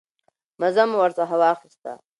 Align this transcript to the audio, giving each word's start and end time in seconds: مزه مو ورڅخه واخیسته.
مزه 0.61 0.83
مو 0.89 0.97
ورڅخه 1.01 1.35
واخیسته. 1.41 1.91